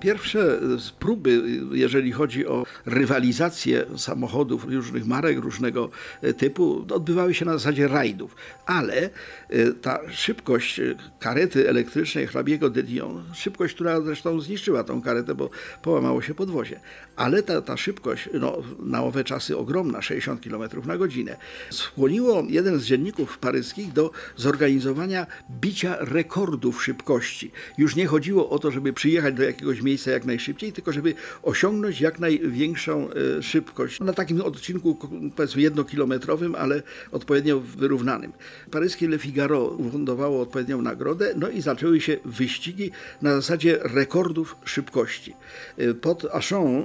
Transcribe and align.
Pierwsze 0.00 0.60
próby, 0.98 1.42
jeżeli 1.72 2.12
chodzi 2.12 2.46
o 2.46 2.66
rywalizację 2.86 3.84
samochodów 3.96 4.64
różnych 4.64 5.06
marek, 5.06 5.38
różnego 5.38 5.90
e, 6.22 6.34
typu, 6.34 6.86
odbywały 6.90 7.34
się 7.34 7.44
na 7.44 7.52
zasadzie 7.52 7.88
rajdów, 7.88 8.36
ale 8.66 9.10
e, 9.48 9.72
ta 9.72 10.00
szybkość 10.10 10.80
e, 10.80 10.94
karety 11.20 11.68
elektrycznej 11.68 12.26
hrabiego 12.26 12.70
de 12.70 12.82
Dion, 12.82 13.24
szybkość, 13.34 13.74
która 13.74 14.00
zresztą 14.00 14.40
zniszczyła 14.40 14.84
tą 14.84 15.02
karetę, 15.02 15.34
bo 15.34 15.50
połamało 15.82 16.22
się 16.22 16.34
podwozie, 16.34 16.80
ale 17.16 17.42
ta, 17.42 17.62
ta 17.62 17.76
szybkość, 17.76 18.28
no, 18.34 18.62
na 18.78 19.02
owe 19.02 19.24
czasy 19.24 19.56
ogromna, 19.56 20.02
60 20.02 20.44
km 20.44 20.62
na 20.86 20.96
godzinę, 20.96 21.36
skłoniło 21.70 22.44
jeden 22.48 22.78
z 22.78 22.84
dzienników 22.84 23.38
paryskich 23.38 23.92
do 23.92 24.10
zorganizowania 24.36 25.26
bicia 25.60 25.96
rekordów 26.00 26.84
szybkości. 26.84 27.50
Już 27.78 27.96
nie 27.96 28.06
chodziło 28.06 28.50
o 28.50 28.58
to, 28.58 28.70
żeby 28.70 28.92
przyjechać 28.92 29.34
do 29.34 29.42
jakiegoś 29.42 29.82
miejsca 29.88 30.10
jak 30.10 30.24
najszybciej, 30.24 30.72
tylko 30.72 30.92
żeby 30.92 31.14
osiągnąć 31.42 32.00
jak 32.00 32.18
największą 32.18 33.08
e, 33.10 33.42
szybkość 33.42 34.00
na 34.00 34.12
takim 34.12 34.40
odcinku 34.40 34.98
powiedzmy 35.36 35.62
jednokilometrowym, 35.62 36.54
ale 36.54 36.82
odpowiednio 37.12 37.60
wyrównanym. 37.60 38.32
Paryskie 38.70 39.08
Le 39.08 39.18
Figaro 39.18 39.64
ufundowało 39.64 40.40
odpowiednią 40.40 40.82
nagrodę, 40.82 41.34
no 41.36 41.48
i 41.48 41.60
zaczęły 41.60 42.00
się 42.00 42.16
wyścigi 42.24 42.90
na 43.22 43.34
zasadzie 43.34 43.78
rekordów 43.82 44.56
szybkości. 44.64 45.34
E, 45.78 45.94
pod 45.94 46.24
Achon, 46.32 46.76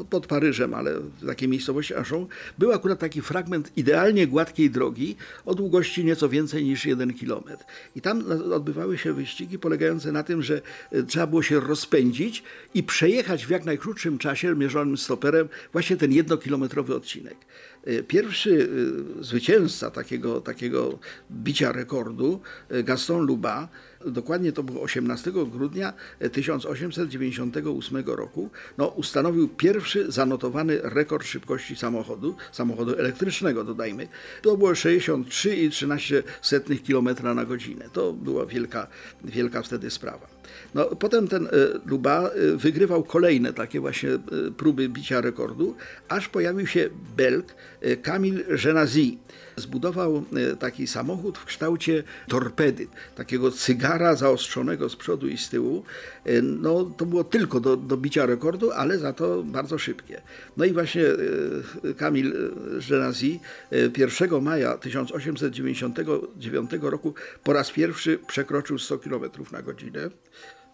e, 0.00 0.04
pod 0.10 0.26
Paryżem, 0.26 0.74
ale 0.74 1.00
w 1.00 1.26
takiej 1.26 1.48
miejscowości 1.48 1.94
Achon, 1.94 2.26
był 2.58 2.72
akurat 2.72 2.98
taki 2.98 3.22
fragment 3.22 3.72
idealnie 3.76 4.26
gładkiej 4.26 4.70
drogi 4.70 5.16
o 5.44 5.54
długości 5.54 6.04
nieco 6.04 6.28
więcej 6.28 6.64
niż 6.64 6.86
jeden 6.86 7.14
kilometr. 7.14 7.64
I 7.96 8.00
tam 8.00 8.24
odbywały 8.52 8.98
się 8.98 9.12
wyścigi 9.12 9.58
polegające 9.58 10.12
na 10.12 10.22
tym, 10.22 10.42
że 10.42 10.60
trzeba 11.06 11.26
było 11.26 11.42
się 11.42 11.60
rozpędzić 11.60 12.15
i 12.74 12.82
przejechać 12.82 13.46
w 13.46 13.50
jak 13.50 13.64
najkrótszym 13.64 14.18
czasie 14.18 14.54
mierzonym 14.54 14.96
stoperem 14.96 15.48
właśnie 15.72 15.96
ten 15.96 16.12
jednokilometrowy 16.12 16.94
odcinek. 16.94 17.36
E, 17.86 18.02
pierwszy 18.02 18.68
e, 19.20 19.24
zwycięzca 19.24 19.90
takiego, 19.90 20.40
takiego 20.40 20.98
bicia 21.30 21.72
rekordu, 21.72 22.40
e, 22.68 22.82
Gaston 22.82 23.26
Luba, 23.26 23.68
dokładnie 24.06 24.52
to 24.52 24.62
było 24.62 24.82
18 24.82 25.32
grudnia 25.32 25.92
1898 26.32 28.04
roku, 28.06 28.50
no, 28.78 28.86
ustanowił 28.86 29.48
pierwszy 29.48 30.12
zanotowany 30.12 30.78
rekord 30.82 31.26
szybkości 31.26 31.76
samochodu, 31.76 32.36
samochodu 32.52 32.98
elektrycznego 32.98 33.64
dodajmy. 33.64 34.08
To 34.42 34.56
było 34.56 34.72
63,13 34.72 36.22
km 36.86 37.08
na 37.36 37.44
godzinę. 37.44 37.88
To 37.92 38.12
była 38.12 38.46
wielka, 38.46 38.86
wielka 39.24 39.62
wtedy 39.62 39.90
sprawa. 39.90 40.26
No, 40.74 40.84
potem 40.84 41.28
ten 41.28 41.48
Luba 41.86 42.30
wygrywał 42.56 43.02
kolejne 43.02 43.52
takie 43.52 43.80
właśnie 43.80 44.10
próby 44.56 44.88
bicia 44.88 45.20
rekordu, 45.20 45.74
aż 46.08 46.28
pojawił 46.28 46.66
się 46.66 46.90
Belg 47.16 47.54
Camille 48.02 48.44
Genazy. 48.64 49.16
Zbudował 49.56 50.24
taki 50.58 50.86
samochód 50.86 51.38
w 51.38 51.44
kształcie 51.44 52.02
torpedy, 52.28 52.86
takiego 53.14 53.50
cygara 53.50 54.14
zaostrzonego 54.14 54.88
z 54.88 54.96
przodu 54.96 55.28
i 55.28 55.38
z 55.38 55.48
tyłu. 55.48 55.84
No, 56.42 56.84
to 56.84 57.06
było 57.06 57.24
tylko 57.24 57.60
do, 57.60 57.76
do 57.76 57.96
bicia 57.96 58.26
rekordu, 58.26 58.72
ale 58.72 58.98
za 58.98 59.12
to 59.12 59.42
bardzo 59.42 59.78
szybkie. 59.78 60.22
No 60.56 60.64
i 60.64 60.72
właśnie 60.72 61.02
Camille 61.98 62.32
Genazy 62.88 63.38
1 63.98 64.42
maja 64.42 64.78
1899 64.78 66.70
roku 66.82 67.14
po 67.44 67.52
raz 67.52 67.70
pierwszy 67.70 68.18
przekroczył 68.26 68.78
100 68.78 68.98
km 68.98 69.22
na 69.52 69.62
godzinę 69.62 70.10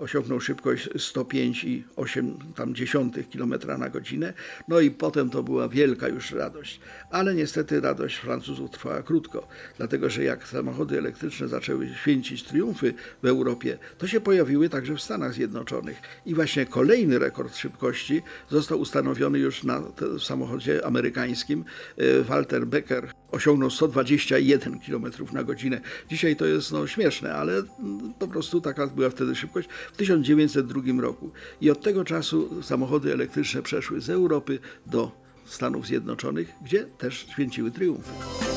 osiągnął 0.03 0.41
szybkość 0.41 0.89
105,8 0.89 3.25
km 3.33 3.55
na 3.81 3.89
godzinę. 3.89 4.33
No 4.69 4.81
i 4.81 4.91
potem 4.91 5.31
to 5.31 5.43
była 5.43 5.69
wielka 5.69 6.09
już 6.09 6.31
radość. 6.31 6.81
Ale 7.11 7.35
niestety 7.35 7.81
radość 7.81 8.17
Francuzów 8.17 8.71
trwała 8.71 9.03
krótko, 9.03 9.49
dlatego 9.77 10.11
że 10.11 10.25
jak 10.25 10.49
samochody 10.49 10.99
elektryczne 10.99 11.49
zaczęły 11.49 11.89
święcić 11.89 12.43
triumfy 12.43 12.95
w 13.23 13.27
Europie, 13.27 13.79
to 13.99 14.07
się 14.07 14.21
pojawiły 14.21 14.69
także 14.69 14.97
w 14.97 15.03
Stanach 15.03 15.33
Zjednoczonych. 15.33 15.97
I 16.27 16.35
właśnie 16.35 16.67
kolejny 16.67 17.19
rekord 17.19 17.57
szybkości 17.57 18.23
został 18.51 18.81
ustanowiony 18.81 19.39
już 19.39 19.65
na 19.65 19.83
samochodzie 20.19 20.87
amerykańskim. 20.87 21.65
E, 21.97 22.23
Walter 22.23 22.67
Becker 22.67 23.22
osiągnął 23.33 23.71
121 23.71 24.81
km 24.81 25.05
na 25.33 25.45
godzinę. 25.45 25.81
Dzisiaj 26.11 26.37
to 26.37 26.47
jest 26.47 26.73
no, 26.73 26.87
śmieszne, 26.87 27.35
ale 27.35 27.63
po 28.19 28.29
prostu 28.29 28.61
taka 28.61 28.87
była 28.87 29.11
wtedy 29.11 29.35
szybkość 29.35 29.69
w 29.93 29.97
1902 29.97 31.03
roku. 31.03 31.31
I 31.61 31.71
od 31.71 31.81
tego 31.81 32.05
czasu 32.05 32.63
samochody 32.63 33.13
elektryczne 33.13 33.63
przeszły 33.63 34.01
z 34.01 34.11
Europy 34.11 34.59
do 34.87 35.13
Stanów 35.45 35.87
Zjednoczonych, 35.87 36.53
gdzie 36.65 36.85
też 36.85 37.27
święciły 37.31 37.71
triumfy. 37.71 38.52